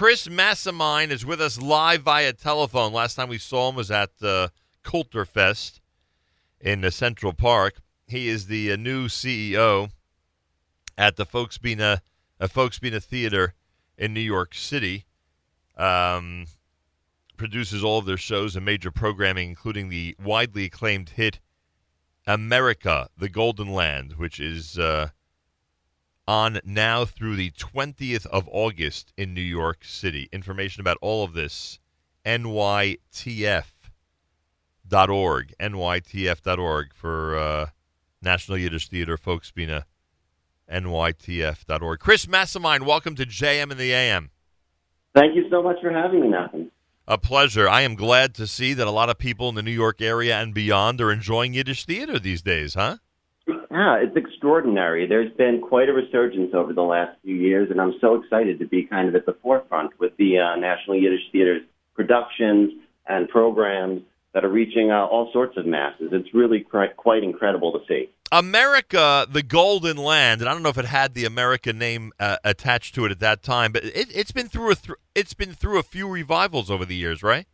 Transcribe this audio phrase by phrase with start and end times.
[0.00, 2.90] Chris Massimine is with us live via telephone.
[2.90, 4.48] Last time we saw him was at uh,
[4.82, 5.78] Kulturfest
[6.58, 7.82] in uh, Central Park.
[8.06, 9.90] He is the uh, new CEO
[10.96, 12.00] at the Folksbiene,
[12.40, 13.52] uh, Folksbiene Theater
[13.98, 15.04] in New York City.
[15.76, 16.46] Um,
[17.36, 21.40] produces all of their shows and major programming, including the widely acclaimed hit
[22.26, 25.10] America, the Golden Land, which is uh,
[26.30, 30.28] on now through the 20th of August in New York City.
[30.32, 31.80] Information about all of this,
[32.24, 33.00] nytf.org,
[35.60, 37.66] nytf.org for uh,
[38.22, 39.82] National Yiddish Theater, Folksbiene,
[40.70, 41.98] nytf.org.
[41.98, 44.30] Chris Massimine, welcome to JM in the AM.
[45.16, 46.70] Thank you so much for having me, Nathan.
[47.08, 47.68] A pleasure.
[47.68, 50.38] I am glad to see that a lot of people in the New York area
[50.38, 52.98] and beyond are enjoying Yiddish theater these days, huh?
[53.70, 55.06] Yeah, it's extraordinary.
[55.06, 58.66] There's been quite a resurgence over the last few years, and I'm so excited to
[58.66, 61.62] be kind of at the forefront with the uh, National Yiddish Theater's
[61.94, 62.72] productions
[63.06, 64.02] and programs
[64.34, 66.08] that are reaching uh, all sorts of masses.
[66.12, 68.10] It's really quite, quite incredible to see.
[68.32, 72.36] America, the Golden Land, and I don't know if it had the American name uh,
[72.44, 75.52] attached to it at that time, but it, has been through a th- it's been
[75.52, 77.46] through a few revivals over the years, right?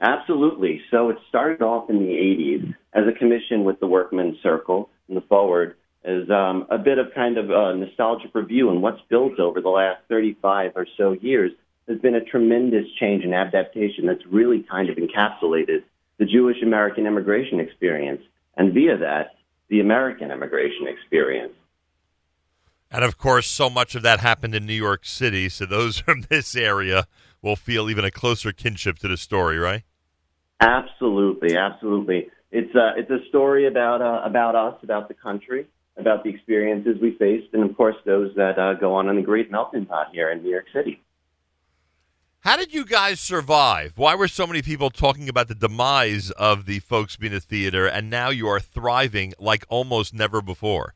[0.00, 0.82] Absolutely.
[0.90, 5.16] So it started off in the '80s as a commission with the Workmen's Circle and
[5.16, 9.40] the Forward is um, a bit of kind of a nostalgic review, and what's built
[9.40, 11.52] over the last 35 or so years
[11.88, 15.82] has been a tremendous change and adaptation that's really kind of encapsulated
[16.18, 18.22] the Jewish American immigration experience,
[18.56, 19.34] and via that
[19.68, 21.52] the American immigration experience.
[22.90, 26.26] And of course, so much of that happened in New York City, so those from
[26.28, 27.06] this area
[27.42, 29.82] will feel even a closer kinship to the story, right?
[30.60, 32.28] Absolutely, absolutely.
[32.54, 35.66] It's a, uh, it's a story about uh, about us, about the country,
[35.96, 39.22] about the experiences we faced, and of course those that uh, go on in the
[39.22, 41.02] great melting pot here in New York City.
[42.42, 43.94] How did you guys survive?
[43.96, 48.28] Why were so many people talking about the demise of the Folksbiene Theater, and now
[48.28, 50.94] you are thriving like almost never before?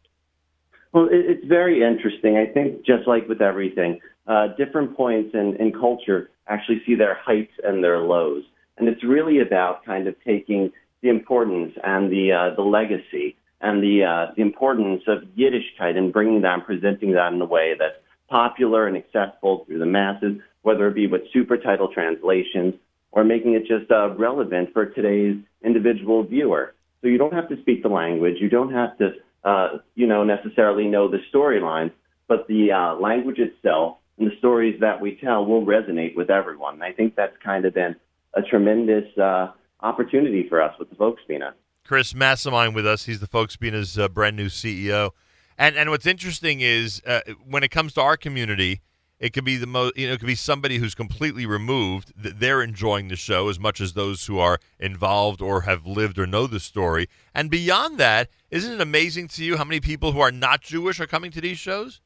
[0.93, 2.37] Well, it's very interesting.
[2.37, 7.17] I think just like with everything, uh, different points in, in culture actually see their
[7.17, 8.45] heights and their lows,
[8.77, 10.71] and it's really about kind of taking
[11.03, 16.13] the importance and the uh, the legacy and the uh, the importance of Yiddishkeit and
[16.13, 17.97] bringing that and presenting that in a way that's
[18.29, 22.75] popular and accessible through the masses whether it be with super title translations
[23.13, 26.75] or making it just uh, relevant for today's individual viewer.
[27.01, 29.13] So you don't have to speak the language, you don't have to,
[29.45, 31.93] uh, you know, necessarily know the storylines,
[32.27, 36.75] but the uh, language itself and the stories that we tell will resonate with everyone.
[36.75, 37.97] And I think that's kind of been
[38.35, 41.53] a tremendous uh, opportunity for us with the Folksbiene.
[41.85, 43.07] Chris Massimine with us.
[43.07, 45.11] He's the Folksbiene's uh, brand new CEO.
[45.57, 48.83] And and what's interesting is uh, when it comes to our community,
[49.19, 52.13] it could be the most, you know, it could be somebody who's completely removed.
[52.17, 56.19] that They're enjoying the show as much as those who are involved or have lived
[56.19, 57.09] or know the story.
[57.35, 61.01] And beyond that, isn't it amazing to you how many people who are not Jewish
[61.01, 62.01] are coming to these shows?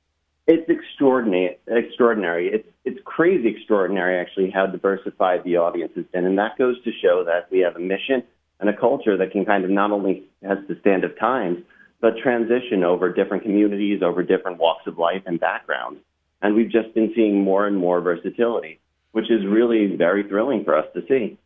[0.47, 0.67] It's
[1.03, 1.59] extraordinary.
[1.67, 2.49] Extraordinary.
[2.49, 6.91] It's it's crazy extraordinary actually how diversified the audience has been, and that goes to
[7.03, 8.23] show that we have a mission
[8.61, 11.59] and a culture that can kind of not only has to stand of times,
[12.01, 16.01] but transition over different communities, over different walks of life and backgrounds.
[16.41, 18.81] And we've just been seeing more and more versatility,
[19.13, 21.39] which is really very thrilling for us to see.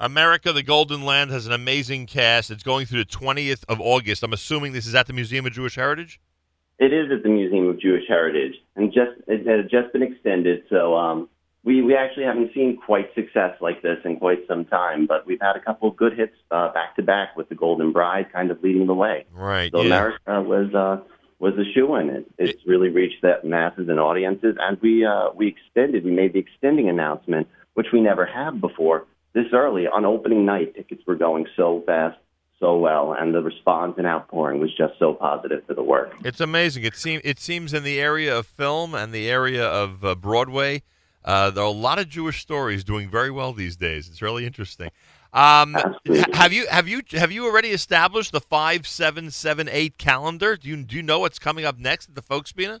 [0.00, 2.50] America, the Golden Land, has an amazing cast.
[2.50, 4.22] It's going through the 20th of August.
[4.22, 6.20] I'm assuming this is at the Museum of Jewish Heritage?
[6.78, 10.62] It is at the Museum of Jewish Heritage, and just it had just been extended.
[10.70, 11.28] So um,
[11.64, 15.40] we we actually haven't seen quite success like this in quite some time, but we've
[15.40, 18.50] had a couple of good hits uh, back to back with the Golden Bride kind
[18.50, 19.26] of leading the way.
[19.32, 19.72] Right.
[19.72, 19.86] So yeah.
[19.86, 21.04] America was uh,
[21.40, 22.10] was a shoe in.
[22.10, 26.04] It it's really reached that masses and audiences, and we uh, we extended.
[26.04, 29.06] We made the extending announcement, which we never have before.
[29.34, 32.18] This early on opening night, tickets were going so fast,
[32.60, 36.12] so well, and the response and outpouring was just so positive for the work.
[36.24, 36.84] It's amazing.
[36.84, 40.82] It seems it seems in the area of film and the area of uh, Broadway,
[41.24, 44.08] uh, there are a lot of Jewish stories doing very well these days.
[44.08, 44.90] It's really interesting.
[45.32, 45.76] Um,
[46.32, 50.56] have you have you have you already established the five seven seven eight calendar?
[50.56, 52.80] Do you do you know what's coming up next at the Folksbiene?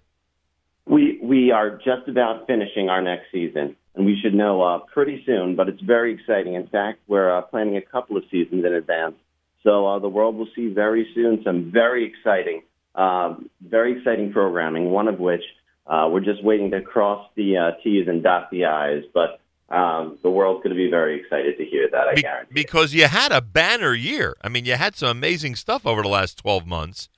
[0.86, 5.22] We we are just about finishing our next season, and we should know uh, pretty
[5.26, 5.56] soon.
[5.56, 6.54] But it's very exciting.
[6.54, 9.16] In fact, we're uh, planning a couple of seasons in advance,
[9.62, 12.62] so uh, the world will see very soon some very exciting,
[12.94, 14.90] um, very exciting programming.
[14.90, 15.42] One of which
[15.86, 19.40] uh, we're just waiting to cross the uh, T's and dot the I's, but
[19.74, 22.08] um, the world's going to be very excited to hear that.
[22.08, 22.54] I be- guarantee.
[22.54, 24.36] Because you had a banner year.
[24.42, 27.08] I mean, you had some amazing stuff over the last twelve months,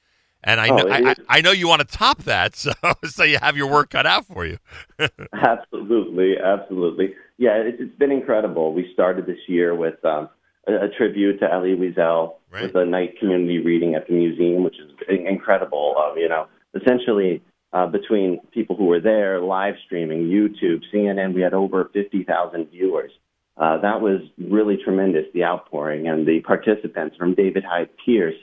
[0.42, 2.72] And I know, I, I, know you want to top that, so
[3.04, 4.58] so you have your work cut out for you.
[5.32, 7.14] absolutely, absolutely.
[7.36, 8.72] Yeah, it's, it's been incredible.
[8.72, 10.28] We started this year with um,
[10.66, 12.62] a, a tribute to Elie Wiesel right.
[12.62, 15.94] with a night community reading at the museum, which is incredible.
[15.98, 17.42] Uh, you know, essentially
[17.72, 23.12] uh, between people who were there, live streaming, YouTube, CNN, we had over 50,000 viewers.
[23.56, 28.36] Uh, that was really tremendous, the outpouring and the participants from David Hyde Pierce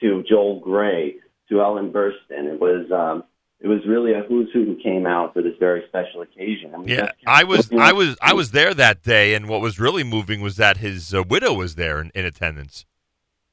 [0.00, 1.16] to Joel Grey
[1.48, 2.52] to Ellen Burstyn.
[2.52, 3.24] It was um,
[3.62, 6.74] it was really a who's who who came out for this very special occasion.
[6.74, 9.78] I mean, yeah, I was I was I was there that day, and what was
[9.78, 12.84] really moving was that his uh, widow was there in, in attendance.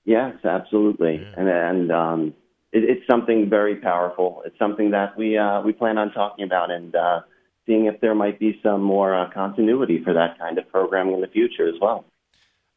[0.06, 1.34] Yes, absolutely, yeah.
[1.38, 2.34] and and um,
[2.72, 4.42] it, it's something very powerful.
[4.46, 7.22] It's something that we uh, we plan on talking about and uh,
[7.68, 11.22] seeing if there might be some more uh, continuity for that kind of programming in
[11.22, 12.04] the future as well.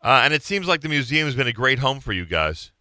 [0.02, 2.71] Uh, and it seems like the museum has been a great home for you guys.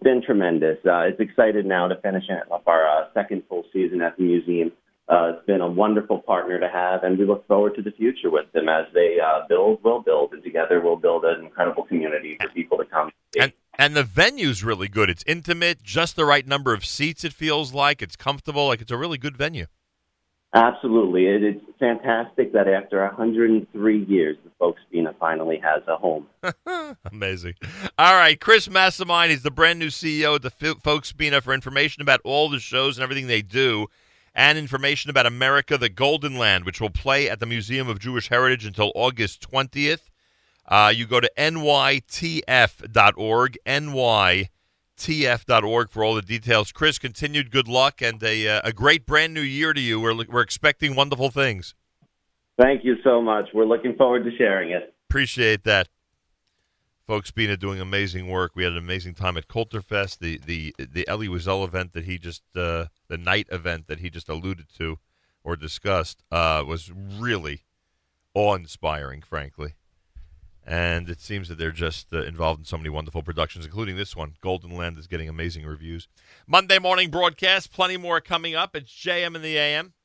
[0.00, 0.78] It's been tremendous.
[0.86, 4.72] Uh, it's excited now to finish up our uh, second full season at the museum.
[5.10, 8.30] Uh, it's been a wonderful partner to have, and we look forward to the future
[8.30, 12.38] with them as they uh, build, we'll build, and together we'll build an incredible community
[12.40, 13.10] for people to come.
[13.38, 15.10] And, and the venue's really good.
[15.10, 18.00] It's intimate, just the right number of seats, it feels like.
[18.00, 19.66] It's comfortable, like it's a really good venue.
[20.52, 21.26] Absolutely.
[21.26, 26.26] It is fantastic that after 103 years, the Folksbiene finally has a home.
[27.12, 27.54] Amazing.
[27.96, 32.20] All right, Chris Massimine, he's the brand new CEO of the Folksbiene for information about
[32.24, 33.86] all the shows and everything they do,
[34.34, 38.28] and information about America, the Golden Land, which will play at the Museum of Jewish
[38.28, 40.10] Heritage until August 20th.
[40.66, 42.78] Uh, you go to nytf.org,
[43.66, 44.48] ny
[45.00, 46.72] tf.org for all the details.
[46.72, 49.98] Chris, continued good luck and a, uh, a great brand new year to you.
[49.98, 51.74] We're, we're expecting wonderful things.
[52.60, 53.48] Thank you so much.
[53.54, 54.94] We're looking forward to sharing it.
[55.08, 55.88] Appreciate that.
[57.08, 58.52] Folksbiene doing amazing work.
[58.54, 60.18] We had an amazing time at Kulturfest.
[60.18, 64.10] The the the Elie Wiesel event that he just uh, the night event that he
[64.10, 64.98] just alluded to
[65.42, 67.64] or discussed uh, was really
[68.32, 69.74] awe inspiring, frankly
[70.66, 74.14] and it seems that they're just uh, involved in so many wonderful productions, including this
[74.14, 74.34] one.
[74.40, 76.08] Golden Land is getting amazing reviews.
[76.46, 78.76] Monday morning broadcast, plenty more coming up.
[78.76, 79.94] It's JM in the AM.